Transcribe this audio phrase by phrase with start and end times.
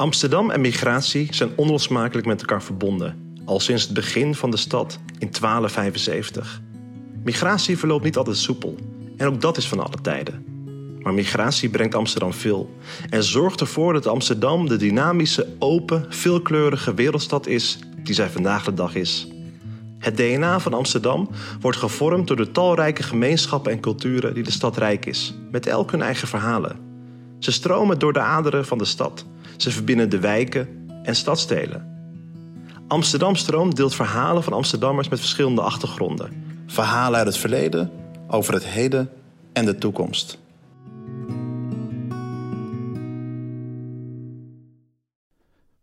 [0.00, 4.98] Amsterdam en migratie zijn onlosmakelijk met elkaar verbonden, al sinds het begin van de stad
[5.18, 6.60] in 1275.
[7.24, 8.76] Migratie verloopt niet altijd soepel,
[9.16, 10.44] en ook dat is van alle tijden.
[11.00, 12.74] Maar migratie brengt Amsterdam veel
[13.10, 18.74] en zorgt ervoor dat Amsterdam de dynamische, open, veelkleurige wereldstad is die zij vandaag de
[18.74, 19.28] dag is.
[19.98, 21.28] Het DNA van Amsterdam
[21.60, 25.90] wordt gevormd door de talrijke gemeenschappen en culturen die de stad rijk is, met elk
[25.90, 26.88] hun eigen verhalen.
[27.38, 29.24] Ze stromen door de aderen van de stad.
[29.60, 31.88] Ze verbinden de wijken en stadstelen.
[32.88, 36.62] Amsterdam Stroom deelt verhalen van Amsterdammers met verschillende achtergronden.
[36.66, 37.90] Verhalen uit het verleden,
[38.28, 39.10] over het heden
[39.52, 40.38] en de toekomst.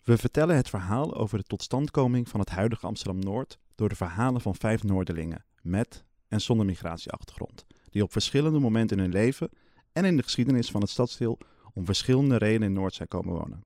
[0.03, 4.55] We vertellen het verhaal over de totstandkoming van het huidige Amsterdam-Noord door de verhalen van
[4.55, 9.49] vijf Noorderlingen met en zonder migratieachtergrond, die op verschillende momenten in hun leven
[9.93, 11.37] en in de geschiedenis van het stadsdeel
[11.77, 13.63] om verschillende redenen in Noord zijn komen wonen.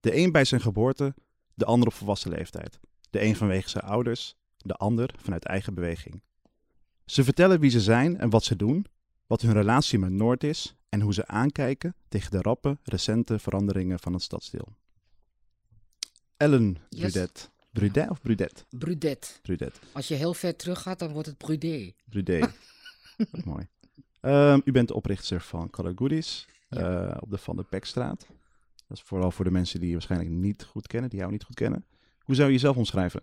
[0.00, 1.14] De een bij zijn geboorte,
[1.54, 2.78] de ander op volwassen leeftijd,
[3.10, 6.22] de een vanwege zijn ouders, de ander vanuit eigen beweging.
[7.04, 8.86] Ze vertellen wie ze zijn en wat ze doen,
[9.26, 13.98] wat hun relatie met Noord is en hoe ze aankijken tegen de rappe, recente veranderingen
[13.98, 14.68] van het stadsdeel.
[16.36, 17.00] Ellen Yes.
[17.12, 17.50] Brudet.
[17.72, 18.66] Brudet of Brudet?
[18.70, 19.38] Brudet.
[19.42, 19.80] Brudet.
[19.92, 21.38] Als je heel ver terug gaat, dan wordt het.
[21.38, 21.94] Brudet.
[23.16, 23.68] Wat mooi.
[24.20, 28.26] Ehm, u bent de oprichter van Color Goodies eh, op de Van der Pekstraat.
[28.86, 31.44] Dat is vooral voor de mensen die je waarschijnlijk niet goed kennen, die jou niet
[31.44, 31.84] goed kennen.
[32.18, 33.22] Hoe zou je jezelf omschrijven?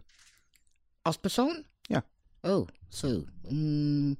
[1.01, 1.65] Als persoon?
[1.81, 2.05] Ja.
[2.41, 3.25] Oh, zo.
[3.49, 4.15] Mm,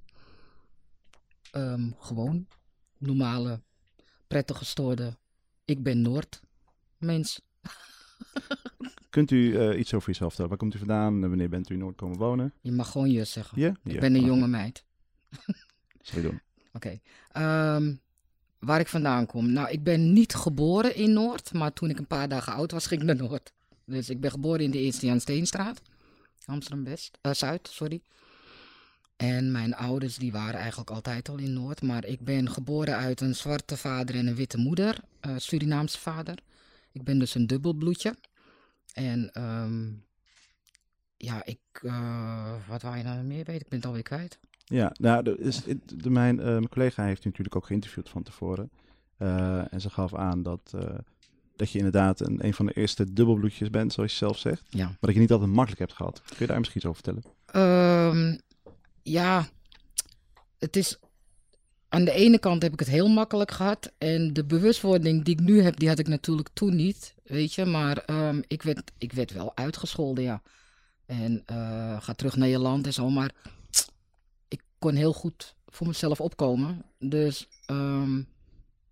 [1.51, 2.47] ehm, gewoon.
[2.97, 3.61] Normale,
[4.27, 5.17] prettige stoorde.
[5.65, 6.41] Ik ben Noord.
[6.97, 7.41] Mens.
[9.09, 10.49] Kunt u eh, iets over jezelf vertellen?
[10.49, 11.19] Waar komt u vandaan?
[11.19, 12.53] Wanneer bent u in Noord komen wonen?
[12.61, 13.61] Je mag gewoon je zeggen.
[13.61, 13.73] Ja?
[13.83, 14.85] Ik ben een jonge meid.
[16.01, 16.41] Zal je doen.
[16.73, 16.99] Oké.
[17.31, 17.95] Ehm,
[18.65, 19.51] waar ik vandaan kom.
[19.51, 21.53] Nou, ik ben niet geboren in Noord.
[21.53, 23.51] Maar toen ik een paar dagen oud was, ging ik naar Noord.
[23.85, 25.81] Dus ik ben geboren in de Eerste Jan Steenstraat.
[26.45, 27.17] Amsterdam-West.
[27.21, 28.01] eh, Zuid, sorry.
[29.15, 31.81] En mijn ouders die waren eigenlijk altijd al in Noord.
[31.81, 34.97] Maar ik ben geboren uit een zwarte vader en een witte moeder.
[35.19, 36.37] eh, Surinaamse vader.
[36.91, 38.15] Ik ben dus een dubbelbloedje.
[38.93, 39.87] En ehm,
[41.17, 41.59] ja, ik...
[41.81, 43.61] eh, wat wou je nou meer weten?
[43.61, 44.39] Ik ben het alweer kwijt.
[44.65, 48.69] Ja, nou, is, de, mijn, mijn collega heeft u natuurlijk ook geïnterviewd van tevoren.
[49.17, 50.95] Eh, en ze gaf aan dat, eh,
[51.55, 54.63] dat je inderdaad een, een van de eerste dubbelbloedjes bent, zoals je zelf zegt.
[54.69, 54.85] Ja.
[54.85, 56.21] Maar dat je niet altijd makkelijk hebt gehad.
[56.25, 57.33] Kun je daar misschien iets over vertellen?
[57.45, 58.37] Ehm,
[59.03, 59.47] ja,
[60.57, 60.99] het is.
[61.89, 63.91] Aan de ene kant heb ik het heel makkelijk gehad.
[63.97, 67.15] En de bewustwording die ik nu heb, die had ik natuurlijk toen niet.
[67.23, 70.41] Weet je, maar ehm, ik, werd, ik werd wel uitgescholden, ja.
[71.05, 71.43] En
[71.99, 73.09] ga terug naar je land en zo.
[73.09, 73.31] Maar
[74.85, 76.81] kon heel goed voor mezelf opkomen.
[76.99, 78.21] Dus ehm,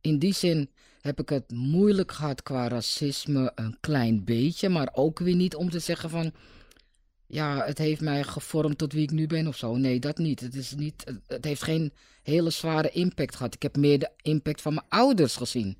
[0.01, 0.69] in die zin
[1.01, 4.69] heb ik het moeilijk gehad qua racisme, een klein beetje.
[4.69, 6.33] Maar ook weer niet om te zeggen van
[7.27, 9.75] ja, het heeft mij gevormd tot wie ik nu ben of zo.
[9.75, 10.39] Nee, dat niet.
[10.39, 11.93] Het, is niet het- heeft geen
[12.23, 13.53] hele zware impact gehad.
[13.53, 15.77] Ik heb meer de impact van mijn ouders gezien.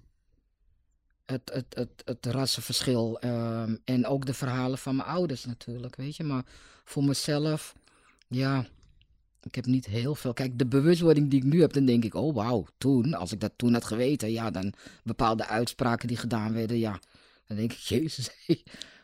[1.26, 6.16] Het, het, het, het rassenverschil ehm, en ook de verhalen van mijn ouders natuurlijk, weet
[6.16, 6.24] je.
[6.24, 6.46] Maar
[6.84, 7.76] voor mezelf,
[8.28, 8.66] ja,
[9.44, 10.34] ik heb niet heel veel.
[10.34, 13.40] Kijk, de bewustwording die ik nu heb, dan denk ik, oh wauw, toen, als ik
[13.40, 14.74] dat toen had geweten, ja, dan
[15.04, 17.00] bepaalde uitspraken die gedaan werden, ja,
[17.48, 18.30] dan denk ik, jezus,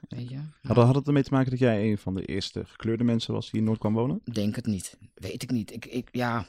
[0.09, 0.39] weet je.
[0.61, 3.49] Had, had het ermee te maken dat jij een van de eerste gekleurde mensen was
[3.51, 4.21] die in Noord kwam wonen?
[4.23, 4.97] Denk het niet.
[5.13, 5.71] Weet ik niet.
[5.73, 6.47] Ik, ik, ja,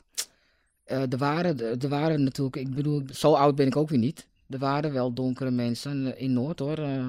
[0.85, 4.27] Eh, er, waren, er waren natuurlijk, ik bedoel, zo oud ben ik ook weer niet.
[4.49, 6.79] Er waren wel donkere mensen eh, in Noord hoor.
[6.79, 7.09] eh,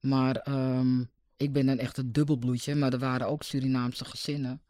[0.00, 1.00] maar ehm,
[1.36, 2.74] ik ben een echte dubbelbloedje.
[2.74, 4.60] Maar er waren ook Surinaamse gezinnen.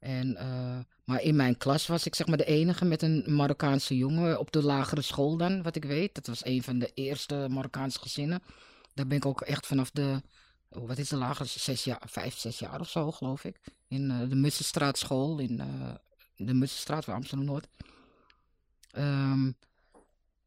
[0.00, 3.96] En, eh, maar in mijn klas was ik zeg maar de enige met een Marokkaanse
[3.96, 6.14] jongen op de lagere school dan, wat ik weet.
[6.14, 8.42] Dat was een van de eerste Marokkaanse gezinnen.
[8.94, 10.22] Daar ben ik ook echt vanaf de,
[10.68, 13.60] oh, wat is de lagere, zes jaar, vijf, zes jaar of zo geloof ik.
[13.88, 15.94] In eh, de Mussenstraat school, in eh,
[16.36, 17.68] de Mussenstraat van Amsterdam-Noord.
[18.90, 19.50] Ehm,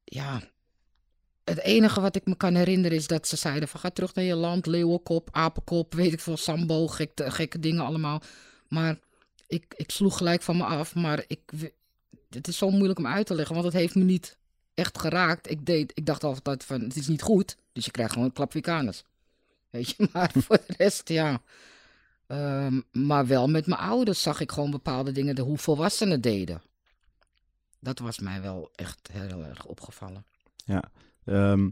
[0.04, 0.42] ja,
[1.44, 4.26] het enige wat ik me kan herinneren is dat ze zeiden van ga terug naar
[4.26, 8.22] je land, leeuwenkop, apenkop, weet ik veel, sambo, gekke, gekke dingen allemaal.
[8.68, 9.00] Maar
[9.54, 11.42] ik, ik sloeg gelijk van me af, maar ik,
[12.30, 14.38] het is zo moeilijk om uit te leggen, want het heeft me niet
[14.74, 15.50] echt geraakt.
[15.50, 18.34] Ik, deed, ik dacht altijd van het is niet goed, dus je krijgt gewoon een
[18.34, 19.04] klap Wikanus.
[19.70, 21.42] Weet je, maar voor de rest, ja.
[22.28, 26.62] Ehm, maar wel met mijn ouders zag ik gewoon bepaalde dingen, de, hoe volwassenen deden.
[27.80, 30.26] Dat was mij wel echt heel erg opgevallen.
[30.66, 30.84] Ja.
[31.26, 31.70] Ehm,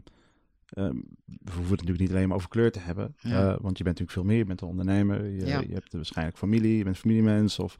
[0.72, 3.14] ehm, we hoeven het natuurlijk niet alleen maar over kleur te hebben.
[3.18, 3.30] Ja.
[3.30, 4.36] eh, want je bent natuurlijk veel meer.
[4.36, 5.24] Je bent een ondernemer.
[5.28, 5.60] Je, Ja.
[5.60, 6.76] je hebt waarschijnlijk familie.
[6.76, 7.58] Je bent familiemens.
[7.58, 7.76] Of,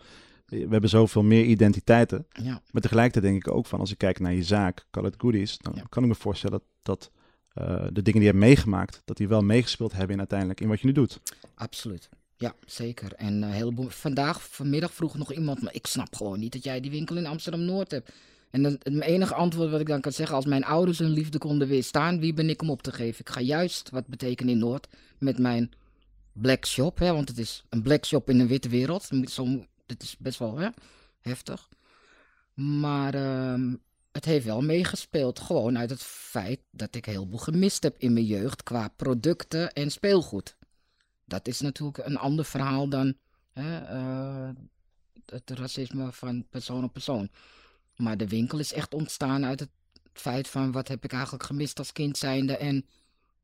[0.47, 2.27] we hebben zoveel meer identiteiten.
[2.43, 5.15] Ja, Maar tegelijkertijd denk ik ook van, als ik kijk naar je zaak, Call It
[5.19, 7.11] Goodies, dan kan ik me voorstellen dat,
[7.53, 10.69] eh, de dingen die je hebt meegemaakt, dat die wel meegespeeld hebben in uiteindelijk in
[10.69, 11.21] wat je nu doet.
[11.55, 12.09] Absoluut.
[12.37, 13.13] Ja, zeker.
[13.15, 13.89] En een heleboel.
[13.89, 17.27] Vandaag, vanmiddag vroeg nog iemand, maar ik snap gewoon niet dat jij die winkel in
[17.27, 18.13] Amsterdam Noord hebt.
[18.53, 21.69] En het enige antwoord wat ik dan kan zeggen, als mijn ouders hun liefde konden
[21.69, 23.21] weerstaan, wie ben ik om op te geven?
[23.21, 24.87] Ik ga juist wat betekenen in Noord
[25.19, 25.71] met mijn
[26.33, 29.09] black shop, hè, want het is een black shop in een witte wereld.
[29.25, 30.69] Zo, dit is best wel hè,
[31.21, 31.69] heftig.
[32.55, 33.75] Maar ehm,
[34.13, 38.13] het heeft wel meegespeeld, gewoon uit het feit dat ik heel veel gemist heb in
[38.13, 40.57] mijn jeugd qua producten en speelgoed.
[41.25, 43.15] Dat is natuurlijk een ander verhaal dan
[43.53, 44.51] hè, eh,
[45.27, 47.29] het racisme van persoon op persoon.
[48.03, 49.71] Maar de winkel is echt ontstaan uit het
[50.13, 52.87] feit van wat heb ik eigenlijk gemist als kind zijnde en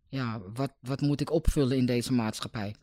[0.09, 2.75] ja, wat, wat moet ik opvullen in deze maatschappij?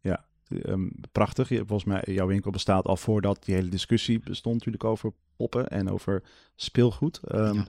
[0.00, 1.48] Ja, um, prachtig.
[1.48, 5.90] Volgens mij, jouw winkel bestaat al voordat die hele discussie bestond natuurlijk over poppen en
[5.90, 6.22] over
[6.56, 7.20] speelgoed.
[7.32, 7.66] Um,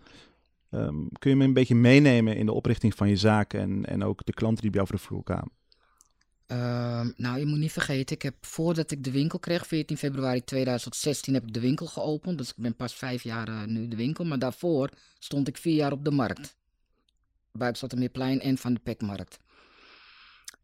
[0.69, 4.03] um, kun je me een beetje meenemen in de oprichting van je zaak en, en
[4.03, 5.51] ook de klanten die bij jou voor de vloer kwamen?
[6.47, 10.43] Ehm, nou, je moet niet vergeten, ik heb voordat ik de winkel kreeg, 14 februari
[10.43, 12.37] 2016, heb ik de winkel geopend.
[12.37, 14.25] Dus ik ben pas vijf jaar uh, nu de winkel.
[14.25, 16.55] Maar daarvoor stond ik vier jaar op de markt.
[17.51, 19.37] Bij Zoetermeerplein en van de Pekmarkt.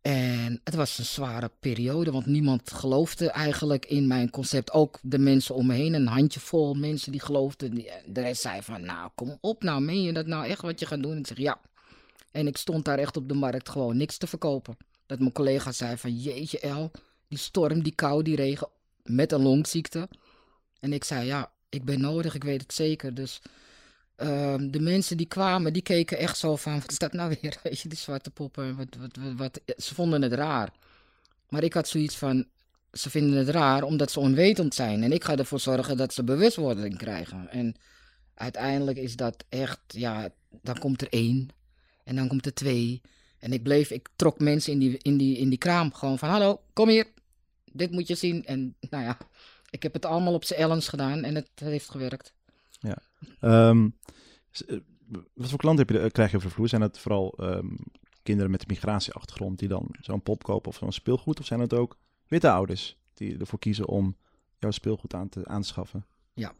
[0.01, 4.71] En het was een zware periode, want niemand geloofde eigenlijk in mijn concept.
[4.71, 7.75] Ook de mensen om me heen, een handjevol mensen die geloofden.
[8.05, 10.85] De rest zei van, nou kom op nou, meen je dat nou echt wat je
[10.85, 11.11] gaat doen?
[11.11, 11.59] En ik zeg ja.
[12.31, 14.77] En ik stond daar echt op de markt gewoon niks te verkopen.
[15.09, 16.91] Dat mijn collega zei van jeetje El,
[17.27, 18.67] die storm, die kou, die regen
[19.03, 20.09] met een longziekte.
[20.79, 23.13] En ik zei ja, ik ben nodig, ik weet het zeker.
[23.13, 23.41] Dus
[24.17, 27.57] uh, de mensen die kwamen, die keken echt zo van, wat is dat nou weer?
[27.63, 30.73] Weet je, die zwarte poppen, wat, wat, wat, wat, Ze vonden het raar.
[31.50, 32.45] Maar ik had zoiets van,
[32.91, 35.03] ze vinden het raar omdat ze onwetend zijn.
[35.03, 37.50] En ik ga ervoor zorgen dat ze bewustwording krijgen.
[37.50, 37.75] En
[38.33, 40.29] uiteindelijk is dat echt, ja,
[40.62, 41.50] dan komt er één.
[42.03, 43.01] En dan komt er twee.
[43.39, 46.30] En ik bleef, ik trok mensen in die, in die, in die kraam gewoon van,
[46.30, 47.07] hallo, kom hier.
[47.71, 48.45] Dit moet je zien.
[48.45, 49.18] En nou ja,
[49.69, 52.33] ik heb het allemaal op zijn ellens gedaan en het heeft gewerkt.
[52.80, 52.97] Ja.
[53.69, 53.95] Um,
[55.33, 56.68] wat voor klanten heb je, eh, krijg je over de vloer?
[56.69, 57.77] Zijn het vooral um,
[58.24, 61.39] kinderen met een migratieachtergrond die dan zo'n pop kopen of zo'n speelgoed?
[61.39, 61.97] Of zijn het ook
[62.27, 64.15] witte ouders die ervoor kiezen om
[64.57, 66.06] jouw speelgoed aan te aanschaffen?
[66.33, 66.53] Ja,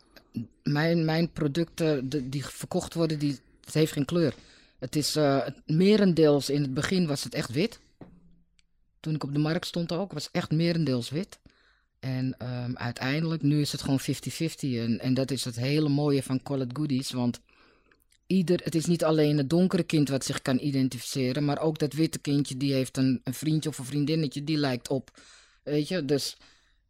[0.64, 4.34] mijn, mijn producten de, die verkocht worden, die, het heeft geen kleur.
[4.80, 7.80] Het is uh, merendeels, in het begin was het echt wit.
[9.00, 11.40] Toen ik op de markt stond ook, was echt merendeels wit.
[12.00, 14.04] En um, uiteindelijk, nu is het gewoon 50-50.
[14.60, 17.12] En, en dat is het hele mooie van Call It Goodies.
[17.12, 17.40] Want
[18.28, 21.46] ieder, het is niet alleen het donkere kind wat zich kan identificeren.
[21.46, 24.90] Maar ook dat witte kindje, die heeft een, een vriendje of een vriendinnetje, die lijkt
[24.90, 25.20] op.
[25.64, 26.38] Weet je, dus...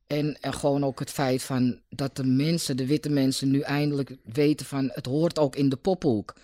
[0.07, 4.15] En, en gewoon ook het feit van dat de mensen, de witte mensen, nu eindelijk
[4.24, 6.36] weten van het hoort ook in de poppenhoek.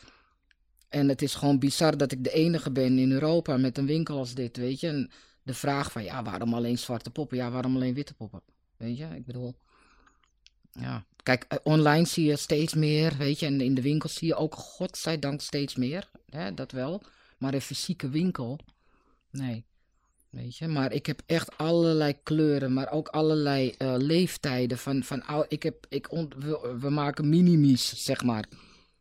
[0.95, 4.18] En het is gewoon bizar dat ik de enige ben in Europa met een winkel
[4.18, 4.88] als dit, weet je.
[4.88, 5.12] En
[5.44, 7.38] de vraag van, ja, waarom alleen zwarte poppen?
[7.38, 8.42] Ja, waarom alleen witte poppen?
[8.77, 9.56] Weet je, ik bedoel...
[10.71, 13.45] Ja, kijk, eh, online zie je steeds meer, weet je.
[13.45, 16.09] En in de winkel zie je ook, godzijdank, steeds meer.
[16.30, 17.01] Hè, dat wel.
[17.38, 18.59] Maar een fysieke winkel,
[19.31, 19.65] nee.
[20.30, 24.77] Weet je, maar ik heb echt allerlei kleuren, maar ook allerlei uh, leeftijden.
[24.77, 28.45] Van, van, ik heb, ik we, we, maken minimies, zeg maar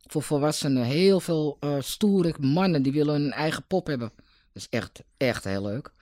[0.06, 0.85] voor volwassenen.
[0.85, 4.12] Heel veel uh, stoere mannen die willen een eigen pop hebben.
[4.53, 5.93] Dat is echt, echt heel leuk.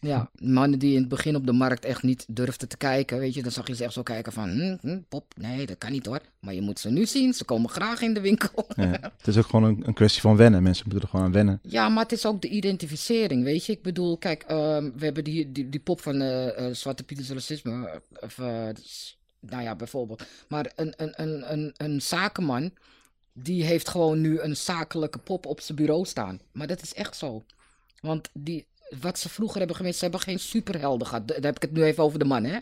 [0.00, 3.34] Ja, mannen die in het begin op de markt echt niet durfden te kijken, weet
[3.34, 5.92] je, dan zag je ze echt zo kijken van, hm, hm, pop, nee, dat kan
[5.92, 6.20] niet hoor.
[6.40, 8.66] Maar je moet ze nu zien, ze komen graag in de winkel.
[8.76, 11.32] Ja, het is ook gewoon een, een, kwestie van wennen, mensen moeten er gewoon aan
[11.32, 11.60] wennen.
[11.62, 13.72] Ja, maar het is ook de identificering, weet je.
[13.72, 17.30] Ik bedoel, kijk, uh, we hebben die, die, die pop van uh, uh, Zwarte Pieters
[17.30, 18.38] racisme, of,
[19.40, 20.24] nou ja, bijvoorbeeld.
[20.48, 22.70] Maar een, een, een, een, een zakenman,
[23.42, 26.40] die heeft gewoon nu een zakelijke pop op zijn bureau staan.
[26.52, 27.44] Maar dat is echt zo.
[28.00, 28.66] Want die,
[29.00, 31.28] wat ze vroeger hebben gemist, ze hebben geen superhelden gehad.
[31.28, 32.58] Daar heb ik het nu even over de man, hè.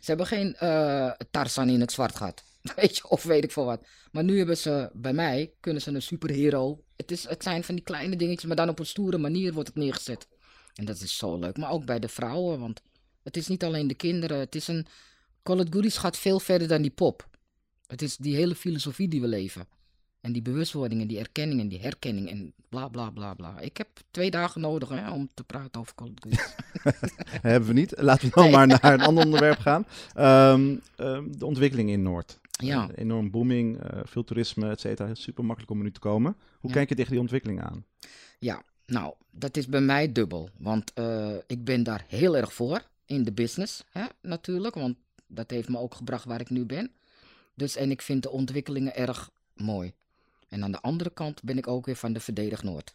[0.00, 2.42] Ze hebben geen uh, Tarzan in het zwart gehad.
[2.76, 3.86] Weet je, of weet ik veel wat.
[4.12, 6.82] Maar nu hebben ze, bij mij, kunnen ze een superhero.
[6.96, 9.68] Het, is, het zijn van die kleine dingetjes, maar dan op een stoere manier wordt
[9.68, 10.26] het neergezet.
[10.74, 11.56] En dat is zo leuk.
[11.56, 12.82] Maar ook bij de vrouwen, want
[13.22, 14.38] het is niet alleen de kinderen.
[14.38, 14.86] Het is een...
[15.42, 17.28] Call It Goodies gaat veel verder dan die pop.
[17.86, 19.68] Het is die hele filosofie die we leven.
[20.20, 23.60] En die bewustwording en die erkenning en die herkenning en bla bla bla bla.
[23.60, 26.12] Ik heb twee dagen nodig hè, om te praten over Call
[27.50, 27.94] Hebben we niet.
[27.96, 29.86] Laten we dan maar naar een ander onderwerp gaan.
[30.16, 32.38] Um, um, de ontwikkeling in Noord.
[32.50, 32.88] Ja.
[32.88, 35.14] Uh, enorm booming, uh, veel toerisme, et cetera.
[35.14, 36.36] Super makkelijk om er nu te komen.
[36.60, 36.76] Hoe ja.
[36.76, 37.84] kijk je tegen die ontwikkeling aan?
[38.38, 40.48] Ja, nou, dat is bij mij dubbel.
[40.58, 44.74] Want uh, ik ben daar heel erg voor in de business, hè, natuurlijk.
[44.74, 44.96] Want
[45.26, 46.90] dat heeft me ook gebracht waar ik nu ben.
[47.54, 49.92] Dus en ik vind de ontwikkelingen erg mooi.
[50.56, 52.94] En aan de andere kant ben ik ook weer van de Verdedig Noord.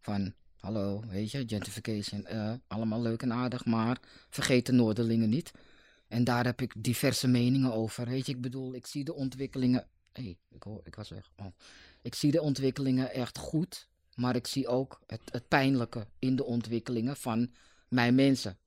[0.00, 5.52] Van, hallo, weet je, gentrification, eh, allemaal leuk en aardig, maar vergeet de Noorderlingen niet.
[6.08, 8.08] En daar heb ik diverse meningen over.
[8.08, 9.86] Weet je, ik bedoel, ik zie de ontwikkelingen.
[10.12, 11.30] Hé, hey, ik, ik was weg.
[11.36, 11.46] Oh.
[12.02, 16.44] Ik zie de ontwikkelingen echt goed, maar ik zie ook het, het pijnlijke in de
[16.44, 17.50] ontwikkelingen van
[17.88, 18.58] mijn mensen,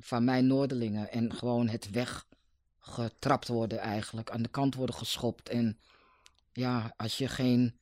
[0.00, 1.12] van mijn Noorderlingen.
[1.12, 5.48] En gewoon het weggetrapt worden eigenlijk, aan de kant worden geschopt.
[5.48, 5.78] En
[6.52, 7.74] ja, als je geen,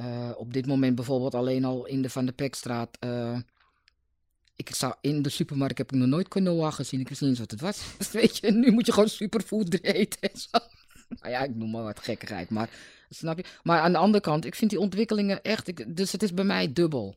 [0.00, 2.96] uh, op dit moment bijvoorbeeld alleen al in de Van de Pekstraat.
[3.00, 3.38] Uh,
[4.56, 7.00] ik zou in de supermarkt heb ik nog nooit quinoa gezien.
[7.00, 7.82] Ik wist niet eens wat het was.
[7.98, 10.58] Dus weet je, nu moet je gewoon superfood eten en zo.
[11.08, 12.70] Nou ja, ik noem maar wat gekkigheid, maar
[13.08, 13.44] snap je?
[13.62, 16.44] Maar aan de andere kant, ik vind die ontwikkelingen echt, ik, dus het is bij
[16.44, 17.16] mij dubbel.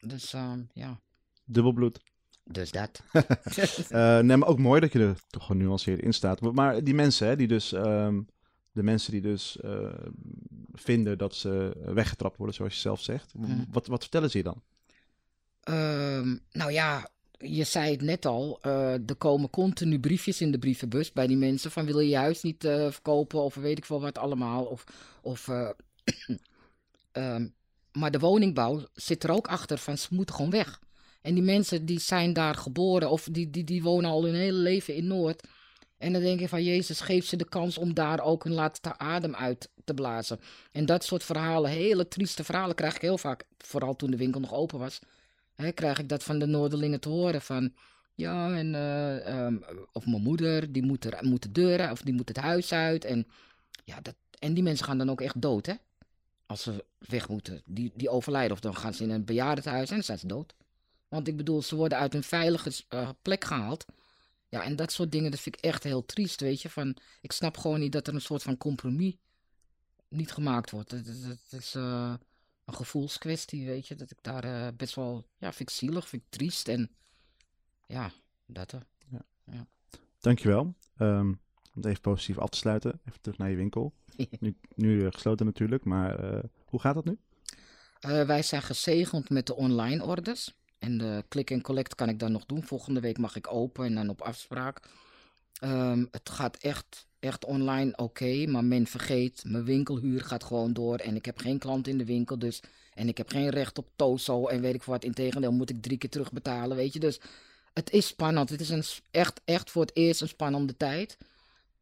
[0.00, 1.00] Dus uh, ja.
[1.44, 2.00] Dubbelbloed.
[2.44, 3.02] Dus dat.
[3.12, 6.40] uh, nee, maar ook mooi dat je er toch genuanceerd in staat.
[6.40, 8.28] Maar die mensen, hè, die dus, um,
[8.72, 9.88] de mensen die dus uh,
[10.72, 13.32] vinden dat ze weggetrapt worden, zoals je zelf zegt.
[13.32, 13.66] Hmm.
[13.70, 14.62] Wat, wat vertellen ze je dan?
[15.64, 17.08] Um, nou ja,
[17.38, 21.36] je zei het net al, uh, er komen continu briefjes in de brievenbus bij die
[21.36, 24.64] mensen van wil je je huis niet uh, verkopen of weet ik veel wat allemaal.
[24.64, 24.84] Of,
[25.22, 25.48] of,
[27.12, 27.52] um,
[28.00, 30.80] maar de woningbouw zit er ook achter van ze moeten gewoon weg.
[31.22, 34.58] En die mensen die zijn daar geboren of die, die, die wonen al hun hele
[34.58, 35.48] leven in Noord.
[36.00, 38.98] En dan denk je van Jezus, geef ze de kans om daar ook hun laatste
[38.98, 40.40] adem uit te blazen.
[40.72, 44.40] En dat soort verhalen, hele trieste verhalen krijg ik heel vaak, vooral toen de winkel
[44.40, 45.00] nog open was
[45.60, 47.42] hè, krijg ik dat van de Noorderlingen te horen.
[47.42, 47.72] Van
[48.14, 52.28] ja, en, uh, um, of mijn moeder, die moet, er, moet de of die moet
[52.28, 53.04] het huis uit.
[53.04, 53.26] En,
[53.84, 55.74] ja, dat, en die mensen gaan dan ook echt dood, hè?
[56.46, 57.62] Als ze weg moeten.
[57.64, 58.52] Die, die overlijden.
[58.52, 60.54] Of dan gaan ze in een bejaardenhuis en dan zijn ze dood.
[61.08, 63.84] Want ik bedoel, ze worden uit een veilige uh, plek gehaald.
[64.50, 66.70] Ja, en dat soort dingen, dat vind ik echt heel triest, weet je.
[66.70, 69.16] Van, ik snap gewoon niet dat er een soort van compromis
[70.08, 70.90] niet gemaakt wordt.
[70.90, 71.74] Dat, dat, dat is...
[71.74, 72.14] Uh,
[72.70, 73.94] een gevoelskwestie, weet je.
[73.94, 76.90] Dat ik daar uh, best wel, ja, vind ik zielig, vind ik triest en
[77.86, 78.10] ja,
[78.46, 78.72] dat.
[78.72, 78.80] Uh.
[79.08, 79.24] Ja.
[79.44, 79.66] ja.
[80.20, 80.74] Dankjewel.
[80.98, 81.40] Um,
[81.74, 83.92] om het even positief af te sluiten, even terug naar je winkel.
[84.40, 87.18] nu nu gesloten natuurlijk, maar hoe gaat dat nu?
[88.26, 90.54] wij zijn gezegend met de online orders.
[90.80, 92.62] En de click en collect kan ik dan nog doen.
[92.62, 94.80] Volgende week mag ik open en dan op afspraak.
[95.64, 100.96] Um, het gaat echt echt online oké, maar men vergeet, mijn winkelhuur gaat gewoon door
[100.96, 102.62] en ik heb geen klant in de winkel, dus
[102.94, 105.04] en ik heb geen recht op Tozo en weet ik wat.
[105.04, 106.98] Integendeel moet ik drie keer terugbetalen, weet je.
[106.98, 107.20] Dus
[107.72, 108.50] het is spannend.
[108.50, 111.18] Het is een, echt, echt voor het eerst een spannende tijd.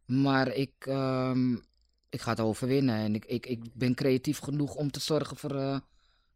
[0.05, 1.65] Maar ik, um,
[2.09, 5.55] ik ga het overwinnen en ik, ik, ik ben creatief genoeg om te zorgen voor
[5.55, 5.79] uh,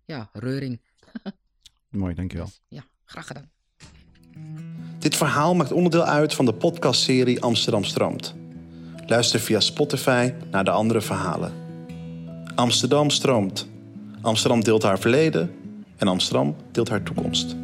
[0.04, 0.81] ja, reuring.
[1.93, 2.49] Mooi, dankjewel.
[2.69, 3.51] Ja, graag gedaan.
[4.99, 8.35] Dit verhaal maakt onderdeel uit van de podcastserie Amsterdam Stroomt.
[9.07, 11.53] Luister via Spotify naar de andere verhalen.
[12.55, 13.69] Amsterdam stroomt.
[14.23, 15.51] Amsterdam deelt haar verleden
[15.97, 17.57] en Amsterdam deelt haar toekomst.